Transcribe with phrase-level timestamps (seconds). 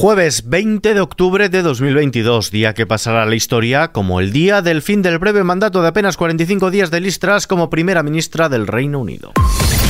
[0.00, 4.62] Jueves 20 de octubre de 2022, día que pasará a la historia como el día
[4.62, 8.68] del fin del breve mandato de apenas 45 días de Listras como primera ministra del
[8.68, 9.32] Reino Unido.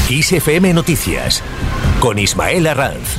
[0.09, 1.43] ISFM Noticias
[2.01, 3.19] con Ismael Arranz.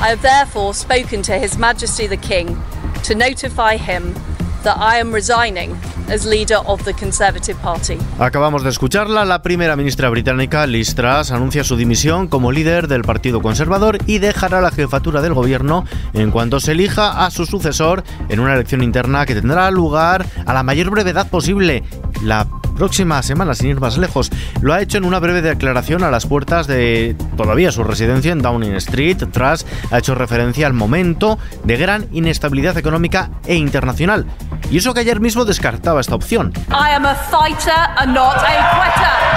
[0.00, 2.56] I have therefore spoken to His Majesty the King
[3.02, 4.14] to notify him
[4.62, 5.76] that I am resigning
[6.10, 7.98] as leader of the Conservative Party.
[8.18, 13.02] Acabamos de escucharla, la primera ministra británica, Liz Truss, anuncia su dimisión como líder del
[13.02, 18.04] Partido Conservador y dejará la jefatura del gobierno en cuanto se elija a su sucesor
[18.28, 21.82] en una elección interna que tendrá lugar a la mayor brevedad posible.
[22.22, 24.30] La próxima semana, sin ir más lejos.
[24.60, 28.42] Lo ha hecho en una breve declaración a las puertas de todavía su residencia en
[28.42, 29.18] Downing Street.
[29.32, 34.26] Tras ha hecho referencia al momento de gran inestabilidad económica e internacional.
[34.70, 36.52] Y eso que ayer mismo descartaba esta opción.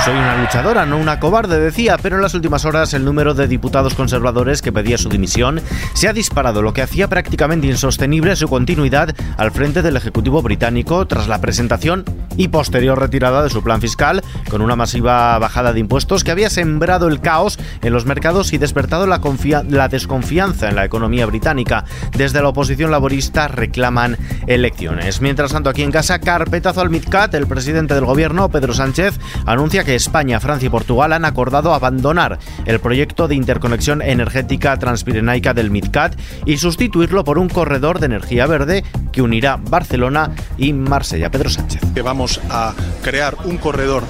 [0.03, 3.47] Soy una luchadora, no una cobarde, decía, pero en las últimas horas el número de
[3.47, 5.61] diputados conservadores que pedía su dimisión
[5.93, 11.05] se ha disparado, lo que hacía prácticamente insostenible su continuidad al frente del Ejecutivo británico
[11.07, 12.05] tras la presentación
[12.37, 16.49] y posterior retirada de su plan fiscal, con una masiva bajada de impuestos que había
[16.49, 19.21] sembrado el caos en los mercados y despertado la,
[19.69, 21.85] la desconfianza en la economía británica.
[22.15, 25.16] Desde la oposición laborista reclaman elecciones.
[25.21, 29.83] Mientras tanto, aquí en casa, carpetazo al MidCat, el presidente del gobierno, Pedro Sánchez, anuncia
[29.83, 35.71] que España, Francia y Portugal han acordado abandonar el proyecto de interconexión energética transpirenaica del
[35.71, 36.15] MidCat
[36.45, 41.31] y sustituirlo por un corredor de energía verde que unirá Barcelona y Marsella.
[41.31, 41.81] Pedro Sánchez.
[42.03, 44.03] Vamos a crear un corredor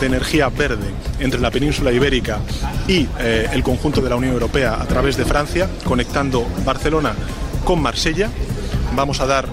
[0.00, 2.38] de energía verde entre la península ibérica
[2.86, 7.14] y eh, el conjunto de la Unión Europea a través de Francia, conectando Barcelona
[7.64, 8.30] con Marsella.
[8.94, 9.46] Vamos a dar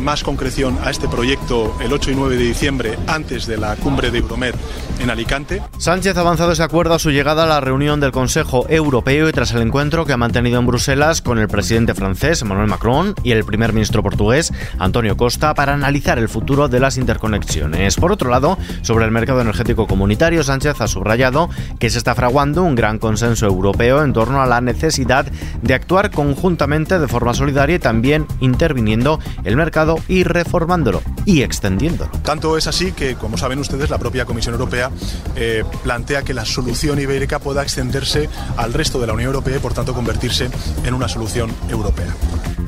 [0.00, 4.10] más concreción a este proyecto el 8 y 9 de diciembre antes de la cumbre
[4.10, 4.54] de Euromed
[4.98, 5.62] en Alicante.
[5.78, 9.32] Sánchez ha avanzado ese acuerdo a su llegada a la reunión del Consejo Europeo y
[9.32, 13.32] tras el encuentro que ha mantenido en Bruselas con el presidente francés Emmanuel Macron y
[13.32, 17.96] el primer ministro portugués Antonio Costa para analizar el futuro de las interconexiones.
[17.96, 22.62] Por otro lado, sobre el mercado energético comunitario, Sánchez ha subrayado que se está fraguando
[22.62, 25.26] un gran consenso europeo en torno a la necesidad
[25.62, 32.10] de actuar conjuntamente de forma solidaria y también interviniendo el mercado y reformándolo y extendiéndolo.
[32.22, 34.90] Tanto es así que, como saben ustedes, la propia Comisión Europea
[35.36, 39.60] eh, plantea que la solución ibérica pueda extenderse al resto de la Unión Europea y,
[39.60, 40.50] por tanto, convertirse
[40.84, 42.14] en una solución europea.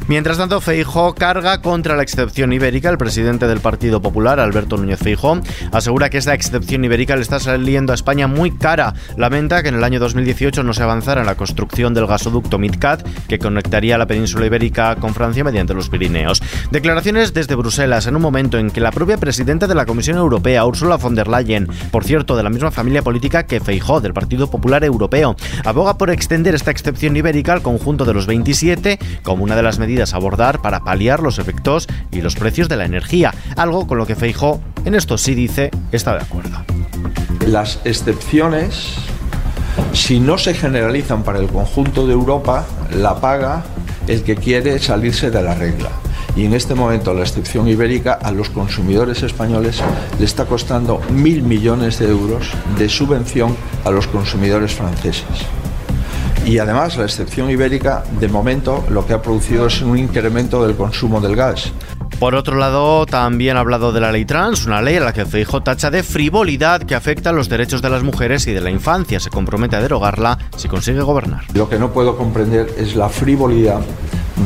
[0.09, 2.91] Mientras tanto, Feijó carga contra la excepción ibérica.
[2.91, 5.41] El presidente del Partido Popular, Alberto Núñez Feijó,
[5.71, 8.95] asegura que esta excepción ibérica le está saliendo a España muy cara.
[9.17, 13.07] Lamenta que en el año 2018 no se avanzara en la construcción del gasoducto MidCat
[13.29, 16.43] que conectaría la península ibérica con Francia mediante los Pirineos.
[16.73, 20.67] Declaraciones desde Bruselas en un momento en que la propia presidenta de la Comisión Europea,
[20.67, 24.51] Ursula von der Leyen, por cierto, de la misma familia política que Feijó, del Partido
[24.51, 29.55] Popular Europeo, aboga por extender esta excepción ibérica al conjunto de los 27 como una
[29.55, 33.34] de las medidas a abordar para paliar los efectos y los precios de la energía,
[33.56, 36.64] algo con lo que Feijó, en esto sí dice, está de acuerdo.
[37.47, 38.94] Las excepciones,
[39.92, 42.64] si no se generalizan para el conjunto de Europa,
[42.94, 43.64] la paga
[44.08, 45.91] el que quiere salirse de la regla.
[46.34, 49.82] Y en este momento la excepción ibérica a los consumidores españoles
[50.19, 53.54] le está costando mil millones de euros de subvención
[53.84, 55.26] a los consumidores franceses.
[56.44, 60.76] Y además la excepción ibérica, de momento, lo que ha producido es un incremento del
[60.76, 61.72] consumo del gas.
[62.19, 65.25] Por otro lado, también ha hablado de la ley trans, una ley a la que
[65.25, 68.70] Feijóo tacha de frivolidad que afecta a los derechos de las mujeres y de la
[68.70, 69.19] infancia.
[69.19, 71.44] Se compromete a derogarla si consigue gobernar.
[71.54, 73.80] Lo que no puedo comprender es la frivolidad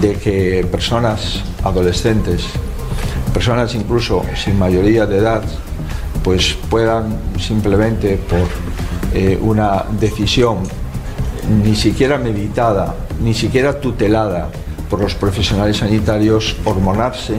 [0.01, 2.47] de que personas adolescentes,
[3.33, 5.43] personas incluso sin mayoría de edad,
[6.23, 8.49] pues puedan simplemente por
[9.13, 10.59] eh, una decisión
[11.49, 14.49] ni siquiera meditada, ni siquiera tutelada
[14.91, 17.35] por los profesionales sanitarios, hormonarse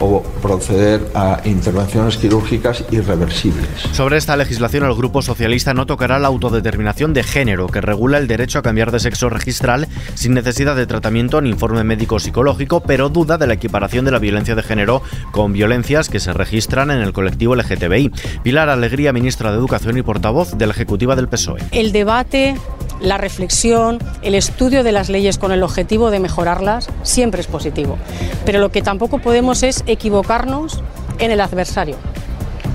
[0.00, 3.68] o proceder a intervenciones quirúrgicas irreversibles.
[3.92, 8.26] Sobre esta legislación, el Grupo Socialista no tocará la autodeterminación de género, que regula el
[8.26, 13.08] derecho a cambiar de sexo registral sin necesidad de tratamiento ni informe médico psicológico, pero
[13.08, 17.00] duda de la equiparación de la violencia de género con violencias que se registran en
[17.00, 18.12] el colectivo LGTBI.
[18.42, 21.62] Pilar Alegría, ministra de Educación y portavoz de la Ejecutiva del PSOE.
[21.72, 22.54] El debate
[23.00, 27.98] la reflexión, el estudio de las leyes con el objetivo de mejorarlas siempre es positivo.
[28.44, 30.82] Pero lo que tampoco podemos es equivocarnos
[31.18, 31.96] en el adversario.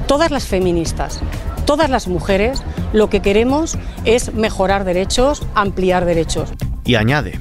[0.07, 1.21] Todas las feministas,
[1.65, 2.63] todas las mujeres,
[2.93, 6.49] lo que queremos es mejorar derechos, ampliar derechos.
[6.83, 7.39] Y añade.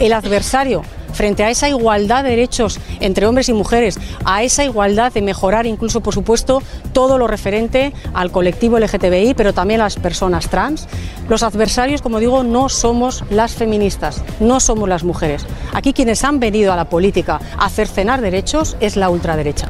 [0.00, 0.82] El adversario
[1.14, 5.66] frente a esa igualdad de derechos entre hombres y mujeres, a esa igualdad de mejorar
[5.66, 6.62] incluso, por supuesto,
[6.92, 10.88] todo lo referente al colectivo LGTBI, pero también a las personas trans.
[11.28, 15.46] Los adversarios, como digo, no somos las feministas, no somos las mujeres.
[15.72, 19.68] Aquí quienes han venido a la política a cercenar derechos es la ultraderecha.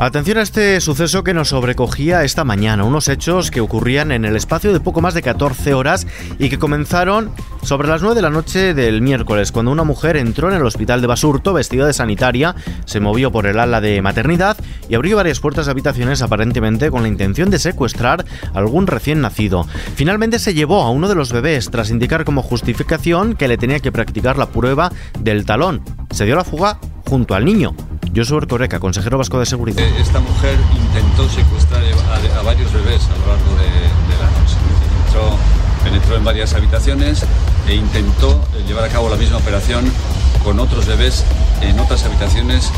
[0.00, 4.34] Atención a este suceso que nos sobrecogía esta mañana, unos hechos que ocurrían en el
[4.34, 6.06] espacio de poco más de 14 horas
[6.38, 7.30] y que comenzaron
[7.62, 11.02] sobre las 9 de la noche del miércoles, cuando una mujer entró en el hospital
[11.02, 12.56] de Basurto vestida de sanitaria,
[12.86, 14.56] se movió por el ala de maternidad
[14.88, 18.24] y abrió varias puertas de habitaciones aparentemente con la intención de secuestrar
[18.54, 19.66] a algún recién nacido.
[19.96, 23.80] Finalmente se llevó a uno de los bebés tras indicar como justificación que le tenía
[23.80, 25.82] que practicar la prueba del talón.
[26.10, 27.74] Se dio la fuga junto al niño.
[28.14, 29.84] Josué Coreca, consejero vasco de seguridad.
[29.84, 34.56] Eh, esta mujer intentó secuestrar a, varios bebés a lo largo de, la noche.
[35.84, 37.24] Penetró, en varias habitaciones
[37.66, 39.90] e intentó eh, llevar a cabo la misma operación
[40.44, 41.24] con otros bebés
[41.62, 42.70] en otras habitaciones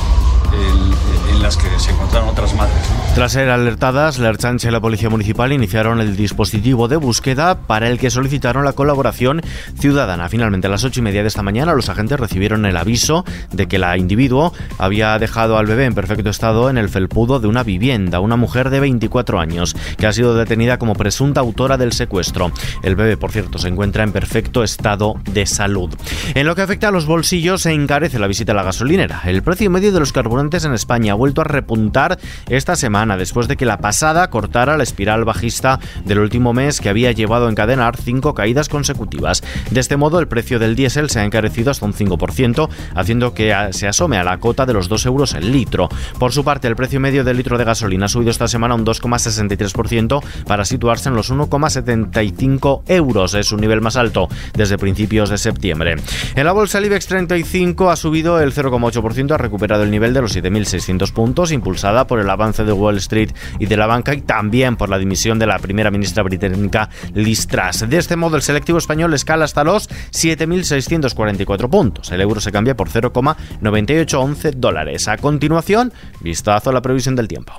[0.52, 2.76] en, las que se encontraron otras madres.
[3.16, 7.88] Tras ser alertadas, la Erchancha y la Policía Municipal iniciaron el dispositivo de búsqueda para
[7.88, 9.42] el que solicitaron la colaboración
[9.76, 10.28] ciudadana.
[10.28, 13.66] Finalmente, a las ocho y media de esta mañana, los agentes recibieron el aviso de
[13.66, 17.64] que la individuo había dejado al bebé en perfecto estado en el felpudo de una
[17.64, 22.52] vivienda, una mujer de 24 años, que ha sido detenida como presunta autora del secuestro.
[22.84, 25.92] El bebé, por cierto, se encuentra en perfecto estado de salud.
[26.34, 29.22] En lo que afecta a los bolsillos, se encarece la visita a la gasolinera.
[29.24, 32.18] El precio medio de los carburantes en España ha vuelto a repuntar
[32.48, 36.88] esta semana después de que la pasada cortara la espiral bajista del último mes que
[36.88, 39.42] había llevado a encadenar cinco caídas consecutivas.
[39.70, 43.54] De este modo, el precio del diésel se ha encarecido hasta un 5%, haciendo que
[43.72, 45.88] se asome a la cota de los 2 euros el litro.
[46.18, 48.86] Por su parte, el precio medio del litro de gasolina ha subido esta semana un
[48.86, 53.34] 2,63% para situarse en los 1,75 euros.
[53.34, 55.96] Es un nivel más alto desde principios de septiembre.
[56.34, 60.21] En la bolsa el IBEX 35 ha subido el 0,8%, ha recuperado el nivel de
[60.22, 64.22] los 7.600 puntos, impulsada por el avance de Wall Street y de la banca y
[64.22, 67.88] también por la dimisión de la primera ministra británica Liz Truss.
[67.88, 72.10] De este modo, el selectivo español escala hasta los 7.644 puntos.
[72.10, 75.08] El euro se cambia por 0,9811 dólares.
[75.08, 77.52] A continuación, vistazo a la previsión del tiempo.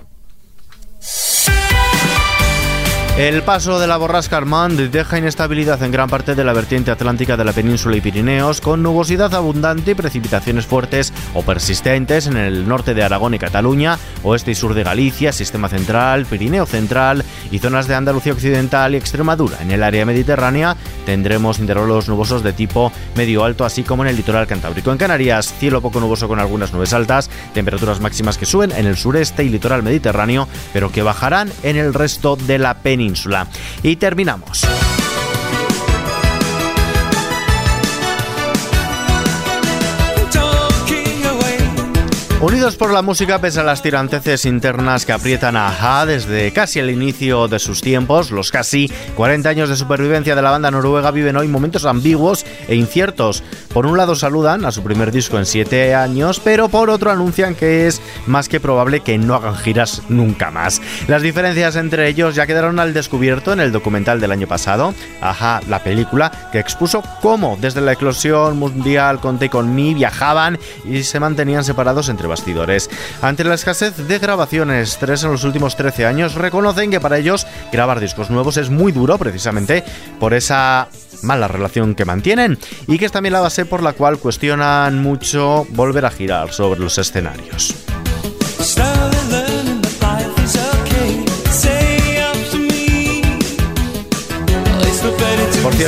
[3.17, 7.37] El paso de la borrasca Armand deja inestabilidad en gran parte de la vertiente atlántica
[7.37, 12.67] de la península y Pirineos, con nubosidad abundante y precipitaciones fuertes o persistentes en el
[12.67, 17.59] norte de Aragón y Cataluña, oeste y sur de Galicia, sistema central, Pirineo central y
[17.59, 19.57] zonas de Andalucía occidental y Extremadura.
[19.61, 20.75] En el área mediterránea
[21.05, 24.91] tendremos intervalos nubosos de tipo medio alto, así como en el litoral cantábrico.
[24.91, 28.97] En Canarias, cielo poco nuboso con algunas nubes altas, temperaturas máximas que suben en el
[28.97, 33.02] sureste y litoral mediterráneo, pero que bajarán en el resto de la península
[33.83, 34.65] y terminamos.
[42.43, 46.79] Unidos por la música, pese a las tiranteces internas que aprietan a Aja desde casi
[46.79, 51.11] el inicio de sus tiempos, los casi 40 años de supervivencia de la banda noruega
[51.11, 53.45] viven hoy momentos ambiguos e inciertos.
[53.73, 57.55] Por un lado saludan a su primer disco en 7 años, pero por otro anuncian
[57.55, 60.81] que es más que probable que no hagan giras nunca más.
[61.07, 65.61] Las diferencias entre ellos ya quedaron al descubierto en el documental del año pasado, Aja,
[65.69, 71.21] la película, que expuso cómo desde la eclosión mundial con Take Me viajaban y se
[71.21, 72.89] mantenían separados entre bastidores.
[73.21, 77.45] Ante la escasez de grabaciones, tres en los últimos 13 años, reconocen que para ellos
[77.71, 79.83] grabar discos nuevos es muy duro precisamente
[80.19, 80.87] por esa
[81.21, 82.57] mala relación que mantienen
[82.87, 86.79] y que es también la base por la cual cuestionan mucho volver a girar sobre
[86.79, 87.75] los escenarios.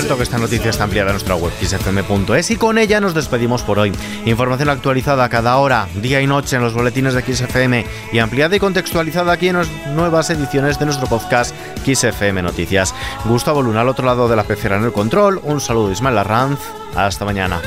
[0.01, 3.63] Cierto que esta noticia está ampliada en nuestra web xfm.es y con ella nos despedimos
[3.63, 3.93] por hoy.
[4.25, 8.59] Información actualizada cada hora, día y noche en los boletines de XFM y ampliada y
[8.59, 12.93] contextualizada aquí en las nuevas ediciones de nuestro podcast XFM Noticias.
[13.23, 15.39] Gustavo Luna al otro lado de la pecera en el control.
[15.43, 16.59] Un saludo Ismael Arranz.
[16.93, 17.61] Hasta mañana.